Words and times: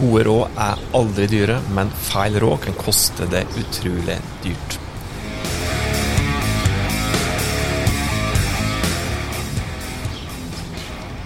Gode 0.00 0.22
råd 0.24 0.60
er 0.64 0.78
aldri 0.96 1.26
dyre, 1.28 1.58
men 1.76 1.90
feil 1.92 2.38
råd 2.40 2.62
kan 2.64 2.76
koste 2.78 3.26
det 3.28 3.42
utrolig 3.60 4.14
dyrt. 4.40 4.76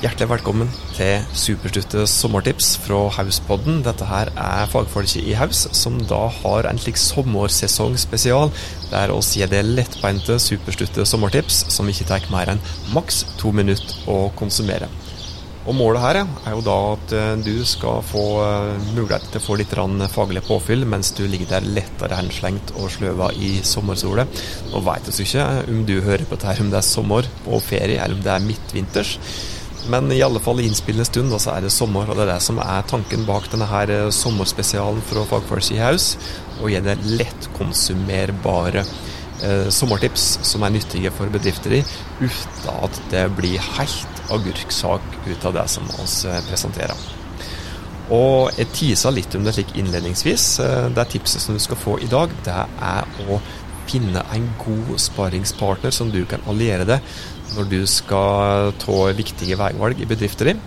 Hjertelig 0.00 0.30
velkommen 0.32 0.72
til 0.96 1.20
Superstutte 1.36 2.06
sommertips 2.10 2.72
fra 2.86 3.02
Hauspodden. 3.18 3.84
Dette 3.84 4.08
her 4.08 4.32
er 4.40 4.72
fagfolket 4.72 5.20
i 5.20 5.36
Haus 5.36 5.66
som 5.76 6.00
da 6.08 6.24
har 6.40 6.70
en 6.72 6.80
slik 6.80 6.96
sommersesong 6.96 8.00
spesial, 8.00 8.48
der 8.88 9.12
oss 9.12 9.34
gir 9.36 9.52
det 9.52 9.66
lettbeinte 9.68 10.40
superstutte 10.40 11.04
sommertips 11.04 11.66
som 11.76 11.92
ikke 11.92 12.08
tar 12.08 12.24
mer 12.32 12.56
enn 12.56 12.66
maks 12.96 13.26
to 13.36 13.52
minutter 13.52 14.00
å 14.08 14.22
konsumere. 14.40 14.88
Og 15.62 15.76
Målet 15.78 16.02
her 16.02 16.18
er 16.24 16.54
jo 16.56 16.62
da 16.66 16.76
at 16.96 17.12
eh, 17.14 17.32
du 17.38 17.62
skal 17.68 18.02
få 18.06 18.24
eh, 18.42 18.86
mulighet 18.96 19.28
til 19.30 19.38
å 19.38 19.44
få 19.44 19.58
litt 19.60 19.74
faglig 20.10 20.42
påfyll 20.48 20.82
mens 20.88 21.12
du 21.14 21.22
ligger 21.30 21.52
der 21.54 21.68
lettere 21.78 22.18
henslengt 22.18 22.74
og 22.74 22.90
sløva 22.90 23.30
i 23.38 23.54
sommersole. 23.62 24.26
Nå 24.72 24.82
vet 24.88 25.10
vi 25.12 25.26
ikke 25.26 25.46
om 25.70 25.84
du 25.86 26.00
hører 26.02 26.26
på 26.26 26.38
dette 26.40 26.62
om 26.64 26.72
det 26.72 26.80
er 26.80 26.86
sommer 26.86 27.28
og 27.46 27.62
ferie, 27.62 28.00
eller 28.02 28.18
om 28.18 28.24
det 28.24 28.34
er 28.34 28.46
midtvinters. 28.48 29.16
Men 29.90 30.10
i 30.14 30.20
alle 30.22 30.42
fall 30.42 30.60
i 30.62 30.66
innspillende 30.68 31.06
stund 31.08 31.34
så 31.42 31.56
er 31.56 31.64
det 31.64 31.72
sommer, 31.74 32.06
og 32.06 32.18
det 32.18 32.26
er 32.26 32.34
det 32.34 32.42
som 32.44 32.58
er 32.62 32.84
tanken 32.90 33.24
bak 33.26 33.48
denne 33.50 33.70
her 33.70 33.90
eh, 33.90 34.10
sommerspesialen 34.14 35.02
fra 35.06 35.24
Fagfolk 35.30 35.70
i 35.74 35.80
House. 35.82 36.18
Å 36.62 36.70
gi 36.70 36.82
det 36.82 36.98
lettkonsumerbare 37.06 38.82
eh, 39.42 39.68
sommertips 39.70 40.26
som 40.46 40.64
er 40.64 40.74
nyttige 40.74 41.12
for 41.14 41.32
bedrifter 41.32 41.78
uten 42.20 42.70
at 42.72 43.00
det 43.12 43.26
blir 43.36 43.62
helt 43.76 44.22
agurksak 44.32 45.04
ut 45.26 45.48
av 45.48 45.58
det 45.58 45.66
som 45.70 45.88
vi 45.90 46.06
eh, 46.30 46.40
presenterer. 46.48 47.10
Og 48.12 48.52
Jeg 48.58 48.68
tisa 48.74 49.10
litt 49.10 49.34
om 49.34 49.44
det 49.44 49.54
slik 49.56 49.76
innledningsvis. 49.78 50.46
Eh, 50.60 50.88
det 50.94 51.08
tipset 51.14 51.42
som 51.42 51.56
du 51.56 51.62
skal 51.62 51.80
få 51.80 51.98
i 52.02 52.10
dag, 52.10 52.32
det 52.44 52.54
er 52.54 53.28
å 53.28 53.40
finne 53.90 54.22
en 54.34 54.48
god 54.62 54.98
sparingspartner 55.00 55.94
som 55.94 56.10
du 56.12 56.22
kan 56.28 56.42
alliere 56.48 56.86
deg 56.86 57.00
når 57.56 57.66
du 57.68 57.80
skal 57.90 58.72
ta 58.80 58.98
viktige 59.16 59.58
veivalg 59.60 60.00
i 60.00 60.08
bedrifter 60.08 60.52
din. 60.52 60.60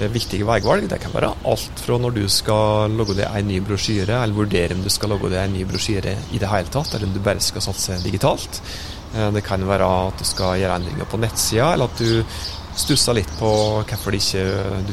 Eh, 0.00 0.08
viktige 0.08 0.46
veivalg 0.48 0.86
det 0.88 0.96
kan 1.02 1.12
være 1.12 1.34
alt 1.50 1.82
fra 1.84 1.98
når 2.00 2.14
du 2.16 2.22
skal 2.32 2.94
logge 2.96 3.18
deg 3.18 3.26
en 3.28 3.50
ny 3.50 3.58
brosjyre, 3.64 4.22
eller 4.22 4.36
vurdere 4.36 4.76
om 4.76 4.84
du 4.84 4.88
skal 4.92 5.12
logge 5.12 5.28
deg 5.32 5.42
en 5.42 5.58
ny 5.58 5.66
brosjyre 5.68 6.14
i 6.32 6.40
det 6.40 6.48
hele 6.48 6.72
tatt, 6.72 6.94
eller 6.94 7.10
om 7.10 7.12
du 7.16 7.20
bare 7.24 7.42
skal 7.44 7.64
satse 7.66 7.98
digitalt. 8.04 8.62
Det 9.10 9.42
kan 9.42 9.66
være 9.66 9.88
at 10.06 10.22
du 10.22 10.24
skal 10.24 10.56
gjøre 10.60 10.78
endringer 10.78 11.08
på 11.10 11.18
nettsida, 11.20 11.72
eller 11.74 11.90
at 11.90 12.00
du 12.00 12.22
stusser 12.80 13.16
litt 13.18 13.32
på 13.40 13.50
hvorfor 13.82 14.16
ikke 14.16 14.44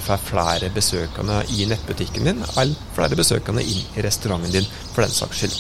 får 0.03 0.23
flere 0.25 0.71
besøkende 0.73 1.39
i 1.55 1.67
nettbutikken 1.69 2.27
din, 2.27 2.43
eller 2.57 2.91
flere 2.97 3.19
besøkende 3.19 3.63
inn 3.63 3.85
i 3.95 4.03
restauranten 4.03 4.57
din, 4.57 4.67
for 4.91 5.05
den 5.05 5.13
saks 5.13 5.43
skyld. 5.43 5.57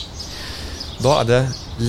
Da 1.05 1.19
er 1.21 1.29
det 1.29 1.41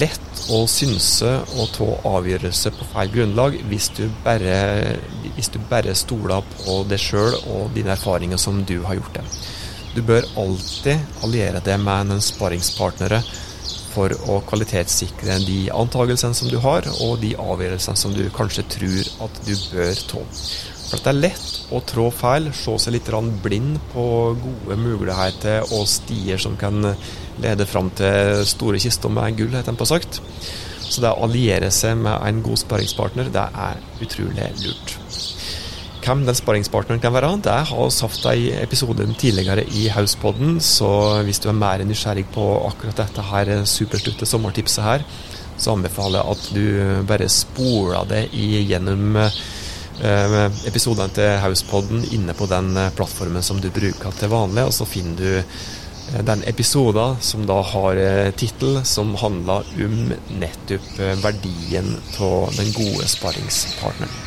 lett 0.05 0.28
å 0.49 0.63
synse 0.71 1.31
og 1.59 1.73
ta 1.75 1.89
avgjørelse 2.09 2.73
på 2.77 2.87
feil 2.93 3.11
grunnlag 3.13 3.59
hvis 3.69 3.91
du 3.97 4.05
bare, 4.25 4.97
hvis 5.37 5.51
du 5.53 5.59
bare 5.71 5.97
stoler 5.99 6.45
på 6.55 6.81
deg 6.89 7.03
sjøl 7.03 7.37
og 7.53 7.75
dine 7.77 7.93
erfaringer 7.97 8.41
som 8.41 8.63
du 8.69 8.79
har 8.87 8.99
gjort 8.99 9.19
det. 9.19 9.27
Du 9.97 10.01
bør 10.07 10.27
alltid 10.39 11.25
alliere 11.27 11.61
deg 11.65 11.81
med 11.83 12.11
noen 12.11 12.25
sparingspartnere 12.25 13.21
for 13.93 14.13
å 14.31 14.41
kvalitetssikre 14.47 15.41
de 15.47 15.61
antagelsene 15.75 16.37
som 16.37 16.51
du 16.53 16.59
har, 16.63 16.87
og 17.03 17.19
de 17.23 17.33
avgjørelsene 17.41 17.99
som 17.99 18.15
du 18.15 18.25
kanskje 18.35 18.67
tror 18.77 19.13
at 19.27 19.41
du 19.47 19.55
bør 19.73 20.03
ta. 20.13 20.25
For 20.89 21.05
Det 21.05 21.11
er 21.13 21.21
lett 21.21 21.73
å 21.75 21.83
trå 21.85 22.09
feil, 22.15 22.49
se 22.57 22.77
seg 22.81 22.95
litt 22.97 23.11
blind 23.43 23.77
på 23.93 24.05
gode 24.41 24.77
muligheter 24.81 25.69
og 25.77 25.85
stier 25.89 26.41
som 26.41 26.57
kan 26.57 26.81
lede 27.43 27.67
fram 27.69 27.91
til 27.91 28.45
store 28.49 28.81
kister 28.81 29.13
med 29.13 29.37
gull, 29.37 29.53
heter 29.53 29.73
det 29.73 29.79
på 29.79 29.89
sagt. 29.89 30.21
Så 30.89 31.05
det 31.05 31.13
å 31.13 31.27
alliere 31.29 31.71
seg 31.71 31.99
med 32.01 32.17
en 32.25 32.41
god 32.43 32.63
sparringspartner, 32.65 33.29
det 33.29 33.45
er 33.69 33.83
utrolig 34.01 34.49
lurt 34.65 34.97
hvem 36.09 36.23
den 36.25 36.37
sparringspartneren 36.37 37.03
kan 37.03 37.13
være. 37.13 37.35
Det 37.45 37.55
har 37.69 37.91
vi 37.91 38.01
hatt 38.01 38.27
en 38.31 38.63
episode 38.63 39.05
tidligere 39.21 39.67
i 39.77 39.89
Hauspodden, 39.93 40.57
så 40.65 41.21
hvis 41.27 41.41
du 41.45 41.51
er 41.51 41.59
mer 41.59 41.85
nysgjerrig 41.85 42.25
på 42.33 42.45
akkurat 42.71 43.03
dette 43.03 43.25
her 43.29 43.51
superslutte 43.69 44.29
sommertipset 44.29 44.85
her, 44.85 45.05
så 45.59 45.75
anbefaler 45.75 46.23
jeg 46.23 46.33
at 46.33 46.49
du 46.55 47.05
bare 47.09 47.29
spoler 47.29 48.09
det 48.09 48.23
gjennom 48.33 49.19
episodene 49.99 51.11
til 51.11 51.41
Hauspodden 51.43 52.05
inne 52.15 52.35
på 52.39 52.47
den 52.47 52.77
eh, 52.77 52.93
plattformen 52.95 53.43
som 53.43 53.59
du 53.61 53.71
bruker 53.75 54.15
til 54.15 54.31
vanlig, 54.31 54.69
og 54.69 54.75
så 54.77 54.87
finner 54.87 55.17
du 55.19 55.31
eh, 55.39 56.23
den 56.23 56.45
episoden 56.47 57.19
som 57.21 57.47
da 57.49 57.59
har 57.73 57.99
tittel 58.39 58.79
som 58.87 59.17
handler 59.19 59.67
om 59.85 60.13
nettopp 60.39 60.89
verdien 61.25 61.97
av 62.21 62.55
den 62.57 62.71
gode 62.77 63.09
sparringspartneren. 63.11 64.25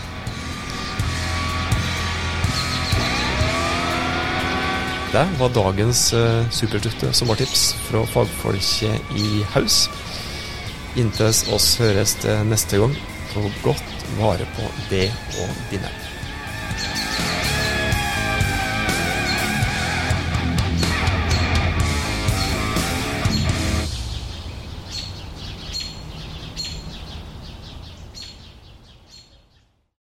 Det 5.12 5.26
var 5.40 5.52
dagens 5.52 6.14
supertutte 6.56 7.10
sommertips 7.12 7.74
fra 7.90 8.06
fagfolket 8.08 9.16
i 9.20 9.42
Haus. 9.52 9.90
Inntil 10.96 11.34
oss 11.52 11.74
høres 11.82 12.16
neste 12.48 12.80
gang, 12.80 12.96
ta 13.34 13.40
godt 13.64 13.84
vare 14.20 14.46
på 14.56 14.72
det 14.90 15.12
og 15.40 15.50
dine. 15.72 15.90